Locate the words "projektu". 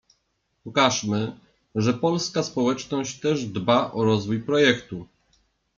4.43-5.07